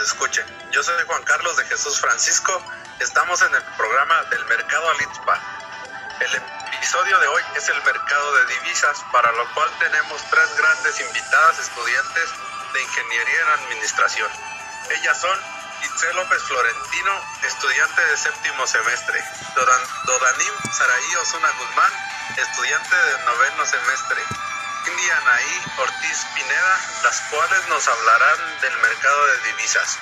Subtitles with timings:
[0.00, 0.46] nos escuchen.
[0.70, 2.62] Yo soy Juan Carlos de Jesús Francisco,
[3.00, 5.38] estamos en el programa del Mercado Alitzpa.
[6.20, 6.42] El
[6.74, 11.58] episodio de hoy es el mercado de divisas, para lo cual tenemos tres grandes invitadas
[11.58, 12.30] estudiantes
[12.72, 14.30] de Ingeniería en Administración.
[14.88, 15.38] Ellas son
[15.82, 19.22] Itzel López Florentino, estudiante de séptimo semestre,
[19.54, 21.92] Dodanim Saraí Osuna Guzmán,
[22.38, 24.22] estudiante de noveno semestre,
[25.00, 29.98] India Anaí Ortiz Pineda, las cuales nos hablarán del mercado de divisas.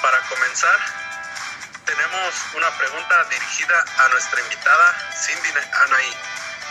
[0.00, 0.78] Para comenzar,
[1.84, 5.50] tenemos una pregunta dirigida a nuestra invitada Cindy
[5.84, 6.16] Anaí.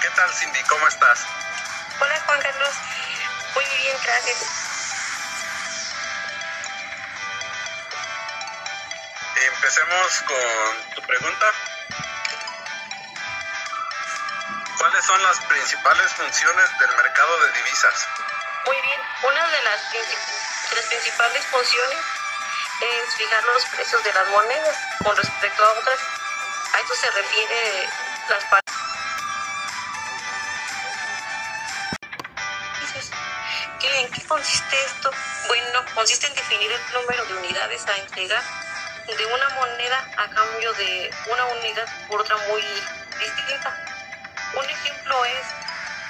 [0.02, 0.59] ¿Qué tal Cindy?
[0.63, 1.20] ¿Cómo estás?
[1.99, 2.73] Hola Juan Carlos,
[3.53, 4.38] muy bien, gracias.
[9.36, 11.45] Empecemos con tu pregunta.
[15.02, 18.07] ¿Cuáles son las principales funciones del mercado de divisas?
[18.66, 19.81] Muy bien, una de las,
[20.89, 21.97] principales funciones
[22.81, 25.99] es fijar los precios de las monedas con respecto a otras.
[26.73, 27.89] A esto se refiere
[28.29, 28.75] las partes.
[33.81, 35.09] ¿En qué consiste esto?
[35.47, 38.44] Bueno, consiste en definir el número de unidades a entregar
[39.07, 42.61] de una moneda a cambio de una unidad por otra muy
[43.19, 43.81] distinta.
[45.25, 45.45] Es,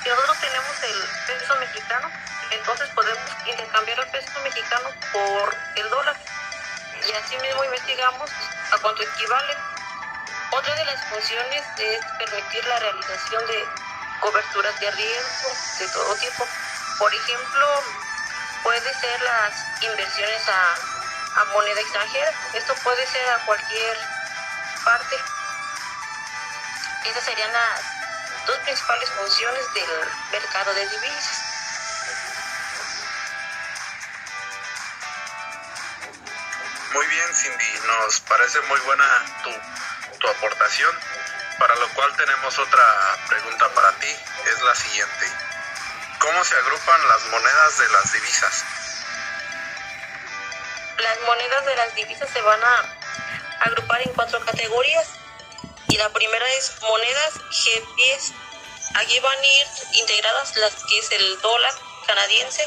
[0.03, 2.09] si nosotros tenemos el peso mexicano,
[2.51, 6.15] entonces podemos intercambiar el peso mexicano por el dólar.
[7.07, 8.29] Y así mismo investigamos
[8.71, 9.57] a cuánto equivale.
[10.51, 13.65] Otra de las funciones es permitir la realización de
[14.19, 16.47] coberturas de riesgo de todo tipo.
[16.99, 17.83] Por ejemplo,
[18.63, 22.31] puede ser las inversiones a, a moneda extranjera.
[22.53, 23.97] Esto puede ser a cualquier
[24.83, 25.15] parte.
[27.05, 28.00] Esas serían las
[28.45, 29.89] dos principales funciones del
[30.31, 31.41] mercado de divisas.
[36.93, 39.05] Muy bien, Cindy, nos parece muy buena
[39.43, 40.91] tu, tu aportación,
[41.57, 44.13] para lo cual tenemos otra pregunta para ti,
[44.45, 45.25] es la siguiente.
[46.19, 48.65] ¿Cómo se agrupan las monedas de las divisas?
[50.97, 55.07] Las monedas de las divisas se van a agrupar en cuatro categorías
[55.91, 58.33] y la primera es monedas G10.
[58.95, 61.73] Aquí van a ir integradas las que es el dólar
[62.07, 62.65] canadiense,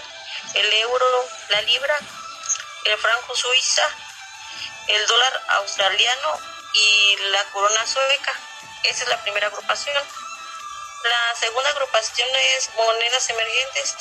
[0.52, 1.98] el euro, la libra,
[2.84, 3.82] el franco suiza,
[4.88, 6.38] el dólar australiano
[6.74, 8.34] y la corona sueca.
[8.82, 10.04] Esa es la primera agrupación.
[11.04, 13.94] La segunda agrupación es monedas emergentes.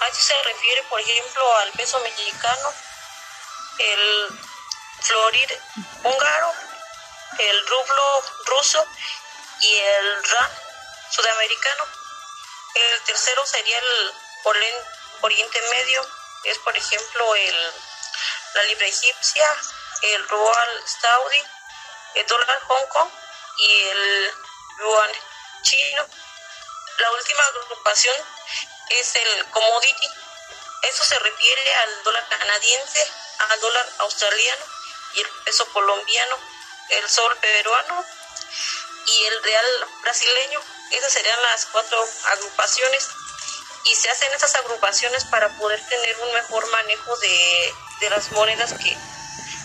[0.00, 2.72] A eso se refiere, por ejemplo, al peso mexicano,
[3.78, 4.28] el
[5.00, 5.50] florid
[6.02, 6.67] húngaro,
[7.38, 8.86] el rublo ruso
[9.60, 10.50] y el RAN
[11.10, 11.84] sudamericano.
[12.74, 14.12] El tercero sería el
[15.20, 16.06] Oriente Medio,
[16.44, 17.72] es por ejemplo el,
[18.54, 19.56] la libra egipcia,
[20.02, 21.44] el rual saudí,
[22.14, 23.10] el dólar Hong Kong
[23.58, 24.34] y el
[24.78, 25.12] yuan
[25.62, 26.06] chino.
[26.98, 28.16] La última agrupación
[28.90, 30.08] es el commodity.
[30.82, 34.64] Eso se refiere al dólar canadiense, al dólar australiano
[35.14, 36.57] y el peso colombiano
[36.90, 38.04] el sol peruano
[39.06, 39.66] y el real
[40.02, 40.60] brasileño.
[40.92, 41.98] Esas serían las cuatro
[42.32, 43.08] agrupaciones.
[43.84, 48.74] Y se hacen esas agrupaciones para poder tener un mejor manejo de, de las monedas
[48.74, 48.96] que,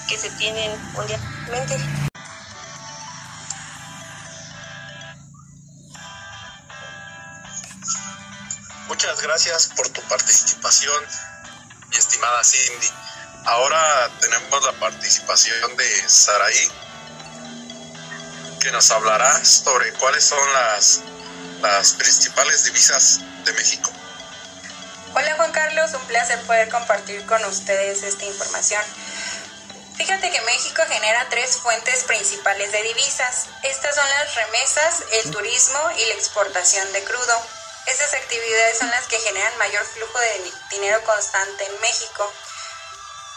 [0.08, 1.78] que se tienen mundialmente.
[8.88, 11.04] Muchas gracias por tu participación,
[11.90, 12.90] mi estimada Cindy.
[13.46, 16.72] Ahora tenemos la participación de Saraí
[18.64, 21.02] que nos hablará sobre cuáles son las,
[21.62, 23.92] las principales divisas de México.
[25.14, 28.82] Hola Juan Carlos, un placer poder compartir con ustedes esta información.
[29.98, 33.48] Fíjate que México genera tres fuentes principales de divisas.
[33.64, 37.46] Estas son las remesas, el turismo y la exportación de crudo.
[37.86, 42.32] Estas actividades son las que generan mayor flujo de dinero constante en México.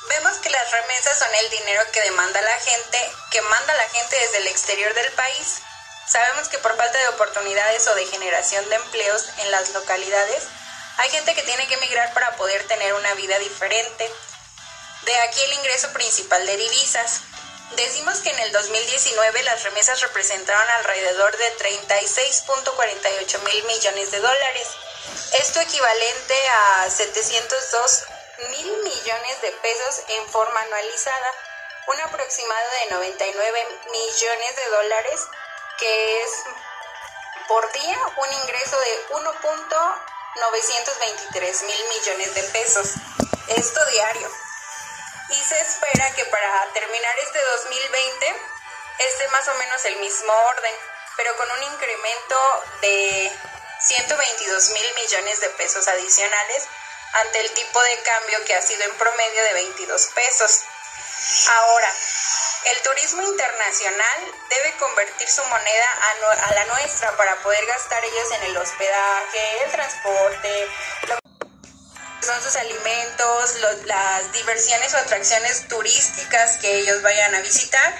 [0.08, 4.16] Vemos que las remesas son el dinero que demanda la gente, que manda la gente
[4.18, 5.58] desde el exterior del país.
[6.06, 10.44] Sabemos que por falta de oportunidades o de generación de empleos en las localidades,
[10.98, 14.10] hay gente que tiene que emigrar para poder tener una vida diferente.
[15.02, 17.20] De aquí el ingreso principal de divisas.
[17.74, 24.68] Decimos que en el 2019 las remesas representaron alrededor de 36.48 mil millones de dólares.
[25.32, 28.04] Esto equivalente a 702
[28.50, 31.32] mil millones de pesos en forma anualizada,
[31.88, 35.20] un aproximado de 99 millones de dólares,
[35.78, 36.30] que es
[37.48, 39.06] por día un ingreso de
[40.36, 42.94] 923 mil millones de pesos.
[43.48, 44.30] Esto diario.
[45.30, 48.36] Y se espera que para terminar este 2020
[48.98, 50.74] esté más o menos el mismo orden,
[51.16, 53.32] pero con un incremento de
[53.80, 56.68] 122 mil millones de pesos adicionales
[57.20, 60.62] ante el tipo de cambio que ha sido en promedio de 22 pesos.
[61.48, 61.88] Ahora,
[62.72, 65.86] el turismo internacional debe convertir su moneda
[66.48, 70.68] a, la nuestra para poder gastar ellos en el hospedaje, el transporte,
[72.20, 73.54] son sus alimentos,
[73.84, 77.94] las diversiones o atracciones turísticas que ellos vayan a visitar,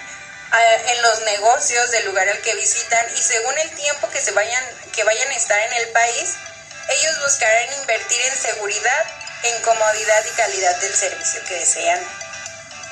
[0.87, 4.65] en los negocios del lugar al que visitan y según el tiempo que se vayan
[4.95, 6.35] que vayan a estar en el país,
[6.89, 9.07] ellos buscarán invertir en seguridad,
[9.43, 12.01] en comodidad y calidad del servicio que desean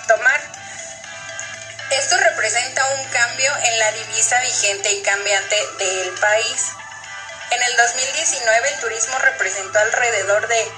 [0.08, 0.40] tomar.
[1.90, 6.66] Esto representa un cambio en la divisa vigente y cambiante del país.
[7.50, 10.72] En el 2019 el turismo representó alrededor de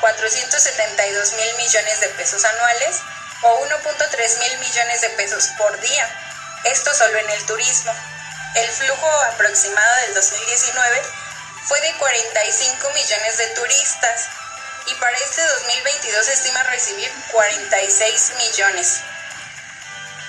[0.00, 3.00] 472 mil millones de pesos anuales
[3.42, 6.08] o 1.3 mil millones de pesos por día.
[6.64, 7.94] Esto solo en el turismo.
[8.54, 11.02] El flujo aproximado del 2019
[11.64, 14.28] fue de 45 millones de turistas
[14.86, 19.00] y para este 2022 se estima recibir 46 millones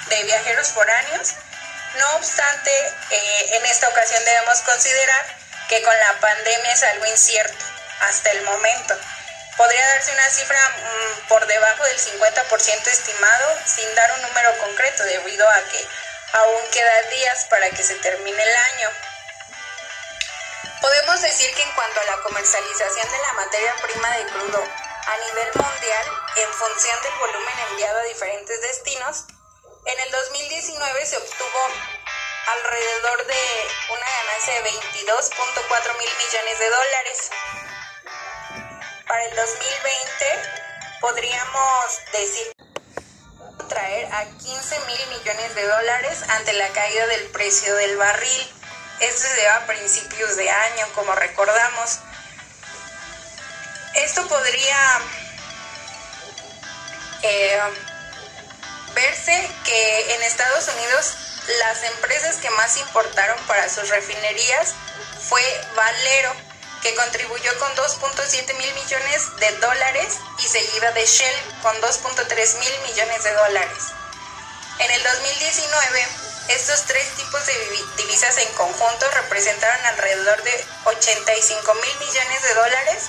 [0.10, 1.34] de viajeros foráneos.
[1.98, 2.72] No obstante,
[3.10, 5.38] eh, en esta ocasión debemos considerar
[5.70, 7.66] que con la pandemia es algo incierto
[8.02, 8.96] hasta el momento.
[9.58, 15.04] Podría darse una cifra mm, por debajo del 50% estimado sin dar un número concreto
[15.04, 15.88] debido a que
[16.34, 18.90] aún quedan días para que se termine el año.
[20.84, 25.18] Podemos decir que en cuanto a la comercialización de la materia prima de crudo a
[25.30, 29.24] nivel mundial, en función del volumen enviado a diferentes destinos,
[29.86, 31.60] en el 2019 se obtuvo
[32.48, 37.30] alrededor de una ganancia de 22.4 mil millones de dólares.
[39.08, 40.50] Para el 2020
[41.00, 42.52] podríamos decir
[43.70, 48.63] traer a 15 mil millones de dólares ante la caída del precio del barril.
[49.04, 52.00] Esto se dio a principios de año, como recordamos.
[53.96, 55.02] Esto podría
[57.22, 57.62] eh,
[58.96, 61.18] verse que en Estados Unidos
[61.60, 64.74] las empresas que más importaron para sus refinerías
[65.28, 65.42] fue
[65.76, 66.34] Valero,
[66.82, 72.80] que contribuyó con 2.7 mil millones de dólares y seguida de Shell con 2.3 mil
[72.88, 73.84] millones de dólares.
[74.80, 76.08] En el 2019,
[76.50, 77.54] estos tres tipos de
[77.98, 83.04] divisas en conjunto representaron alrededor de 85 mil millones de dólares,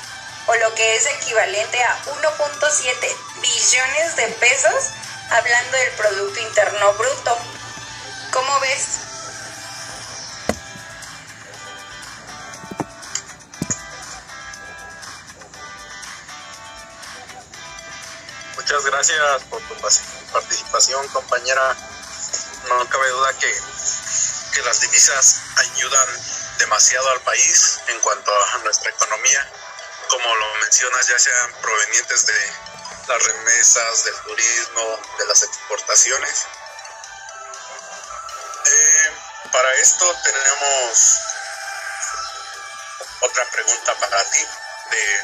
[0.47, 4.91] o lo que es equivalente a 1.7 billones de pesos,
[5.31, 7.39] hablando del Producto Interno Bruto.
[8.33, 8.87] ¿Cómo ves?
[18.57, 19.75] Muchas gracias por tu
[20.33, 21.77] participación, compañera
[22.79, 23.53] no cabe duda que,
[24.55, 26.09] que las divisas ayudan
[26.59, 29.49] demasiado al país en cuanto a nuestra economía,
[30.09, 32.53] como lo mencionas, ya sean provenientes de
[33.09, 36.47] las remesas, del turismo, de las exportaciones.
[38.67, 39.13] Eh,
[39.53, 41.19] para esto tenemos
[43.21, 44.47] otra pregunta para ti
[44.91, 45.21] de,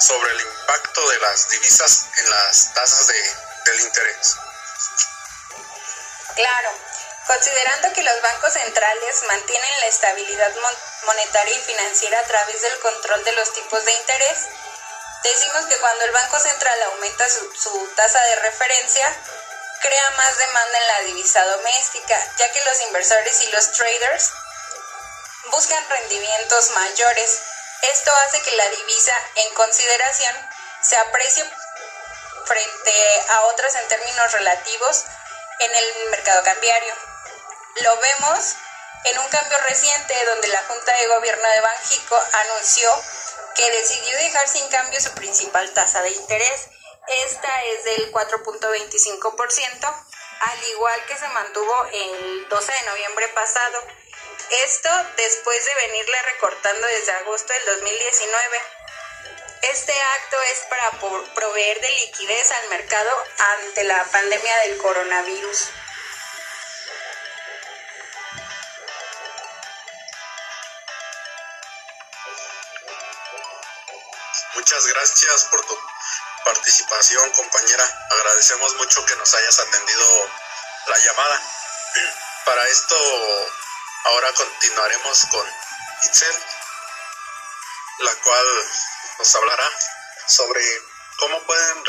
[0.00, 4.36] sobre el impacto de las divisas en las tasas de, del interés.
[6.36, 6.70] Claro,
[7.26, 10.52] considerando que los bancos centrales mantienen la estabilidad
[11.06, 14.38] monetaria y financiera a través del control de los tipos de interés,
[15.22, 19.12] decimos que cuando el Banco Central aumenta su, tasa de referencia,
[19.80, 24.30] crea más demanda en la divisa doméstica, ya que los inversores y los traders
[25.50, 27.40] buscan rendimientos mayores.
[27.82, 30.34] Esto hace que la divisa en consideración
[30.82, 31.44] se aprecie
[32.46, 35.04] frente a otras en términos relativos
[35.58, 37.15] en el mercado cambiario.
[37.82, 38.56] Lo vemos
[39.04, 42.90] en un cambio reciente donde la Junta de Gobierno de Banjico anunció
[43.54, 46.68] que decidió dejar sin cambio su principal tasa de interés.
[47.26, 50.06] Esta es del 4.25%,
[50.40, 53.78] al igual que se mantuvo el 12 de noviembre pasado.
[54.64, 58.60] Esto después de venirle recortando desde agosto del 2019.
[59.62, 60.90] Este acto es para
[61.34, 65.68] proveer de liquidez al mercado ante la pandemia del coronavirus.
[74.66, 75.78] Muchas gracias por tu
[76.44, 77.84] participación, compañera.
[78.10, 80.30] Agradecemos mucho que nos hayas atendido
[80.88, 81.40] la llamada.
[82.44, 82.96] Para esto,
[84.06, 85.46] ahora continuaremos con
[86.02, 86.34] Itzel.
[87.98, 88.46] la cual
[89.20, 89.70] nos hablará
[90.26, 90.64] sobre
[91.20, 91.84] cómo, pueden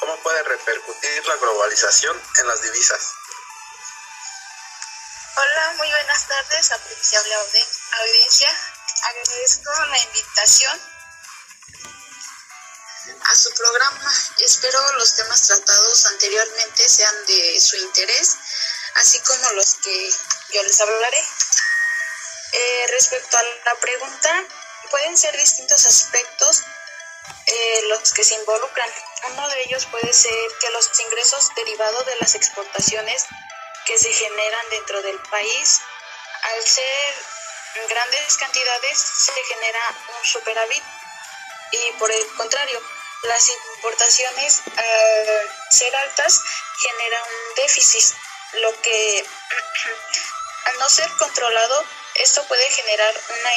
[0.00, 3.14] cómo puede repercutir la globalización en las divisas.
[5.34, 7.34] Hola, muy buenas tardes, apreciable
[8.02, 8.54] audiencia.
[9.02, 10.97] Agradezco la invitación
[13.24, 14.12] a su programa
[14.48, 18.36] espero los temas tratados anteriormente sean de su interés,
[18.94, 20.10] así como los que
[20.54, 21.24] yo les hablaré.
[22.52, 24.44] Eh, respecto a la pregunta,
[24.90, 26.62] pueden ser distintos aspectos
[27.46, 28.88] eh, los que se involucran.
[29.32, 33.26] Uno de ellos puede ser que los ingresos derivados de las exportaciones
[33.84, 35.80] que se generan dentro del país,
[36.42, 37.14] al ser
[37.88, 39.80] grandes cantidades, se genera
[40.18, 40.82] un superávit
[41.72, 42.80] y por el contrario,
[43.22, 46.42] las importaciones al ser altas
[46.78, 48.14] generan un déficit,
[48.54, 49.26] lo que
[50.64, 51.84] al no ser controlado,
[52.14, 53.50] esto puede generar una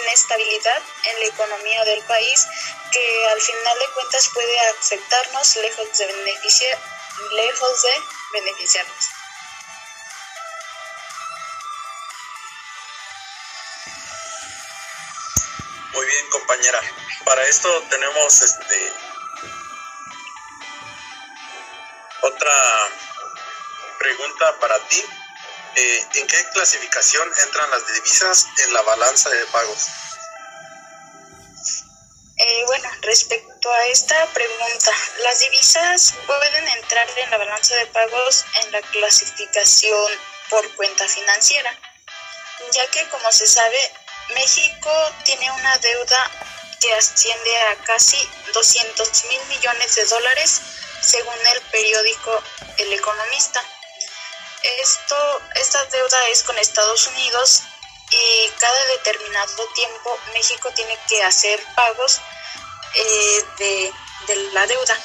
[0.00, 2.46] inestabilidad en la economía del país
[2.92, 6.78] que al final de cuentas puede afectarnos lejos de beneficiar,
[7.32, 9.13] lejos de beneficiarnos.
[15.94, 16.80] Muy bien, compañera.
[17.24, 18.92] Para esto tenemos este
[22.22, 22.54] otra
[23.98, 25.04] pregunta para ti.
[25.76, 29.86] Eh, ¿En qué clasificación entran las divisas en la balanza de pagos?
[32.38, 34.90] Eh, bueno, respecto a esta pregunta,
[35.22, 40.12] las divisas pueden entrar en la balanza de pagos en la clasificación
[40.50, 41.72] por cuenta financiera,
[42.72, 43.78] ya que como se sabe,
[44.30, 44.90] México
[45.24, 46.30] tiene una deuda
[46.80, 48.18] que asciende a casi
[48.52, 50.60] 200 mil millones de dólares,
[51.02, 52.42] según el periódico
[52.78, 53.62] El Economista.
[54.80, 57.62] Esto, esta deuda es con Estados Unidos
[58.10, 62.20] y cada determinado tiempo México tiene que hacer pagos
[62.94, 63.92] eh, de,
[64.28, 64.98] de, la deuda.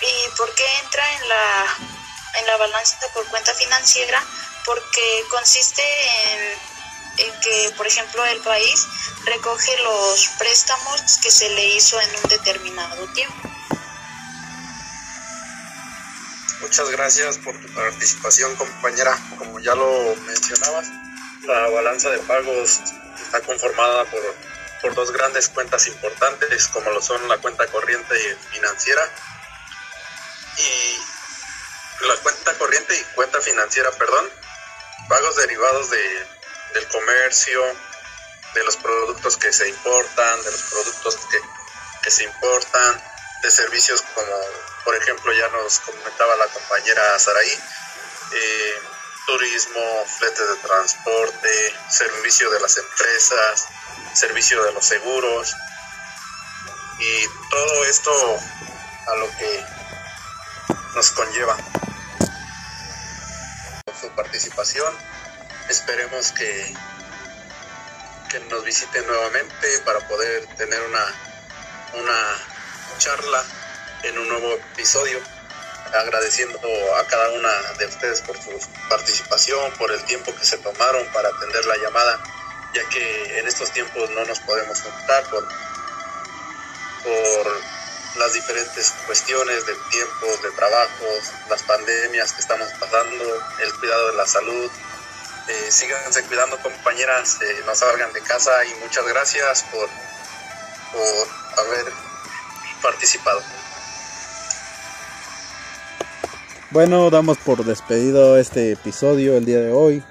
[0.00, 1.76] ¿Y por qué entra en la,
[2.34, 4.22] en la balanza por cuenta financiera?
[4.64, 6.73] Porque consiste en,
[7.18, 8.86] en que, por ejemplo, el país
[9.24, 13.50] recoge los préstamos que se le hizo en un determinado tiempo.
[16.60, 19.18] Muchas gracias por tu participación, compañera.
[19.38, 20.86] Como ya lo mencionabas,
[21.42, 22.80] la balanza de pagos
[23.22, 24.20] está conformada por,
[24.80, 29.02] por dos grandes cuentas importantes, como lo son la cuenta corriente y financiera.
[30.56, 34.28] Y la cuenta corriente y cuenta financiera, perdón,
[35.08, 36.26] pagos derivados de,
[36.74, 37.62] del comercio,
[38.54, 41.40] de los productos que se importan, de los productos que,
[42.02, 43.02] que se importan,
[43.42, 44.34] de servicios como
[44.84, 47.58] por ejemplo, ya nos comentaba la compañera Saraí,
[48.32, 48.82] eh,
[49.26, 53.66] turismo, flete de transporte, servicio de las empresas,
[54.12, 55.56] servicio de los seguros
[56.98, 58.38] y todo esto
[59.06, 59.64] a lo que
[60.94, 61.56] nos conlleva.
[63.86, 64.94] Con su participación,
[65.68, 66.74] esperemos que,
[68.30, 71.04] que nos visiten nuevamente para poder tener una,
[71.94, 72.38] una
[72.98, 73.44] charla
[74.02, 75.18] en un nuevo episodio,
[75.94, 76.58] agradeciendo
[76.96, 78.50] a cada una de ustedes por su
[78.88, 82.22] participación, por el tiempo que se tomaron para atender la llamada,
[82.74, 85.48] ya que en estos tiempos no nos podemos juntar por,
[87.04, 87.62] por
[88.16, 93.24] las diferentes cuestiones de tiempos, de trabajos, las pandemias que estamos pasando,
[93.60, 94.70] el cuidado de la salud.
[95.46, 99.88] Eh, síganse cuidando compañeras, eh, no salgan de casa y muchas gracias por,
[100.92, 101.92] por haber
[102.82, 103.42] participado.
[106.70, 110.02] Bueno, damos por despedido este episodio el día de hoy.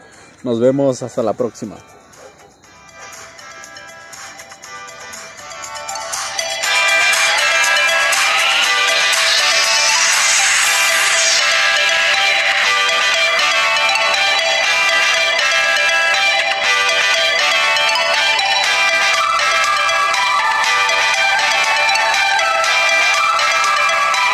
[0.44, 1.78] Nos vemos hasta la próxima.